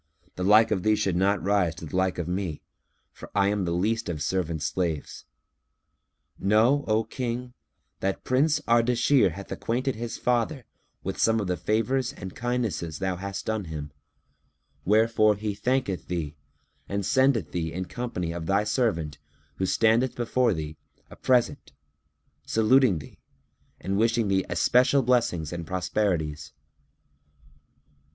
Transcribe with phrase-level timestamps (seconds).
[0.35, 2.63] The like of thee should not rise to the like of me,
[3.11, 5.25] for I am the least of servants' slaves.
[6.39, 7.53] Know, O King,
[7.99, 10.65] that Prince Ardashir hath acquainted his father
[11.03, 13.91] with some of the favours and kindnesses thou hast done him,
[14.85, 16.35] wherefore he thanketh thee
[16.89, 19.19] and sendeth thee in company of thy servant
[19.57, 20.77] who standeth before thee,
[21.11, 21.73] a present,
[22.43, 23.19] saluting thee
[23.79, 26.53] and wishing thee especial blessings and prosperities."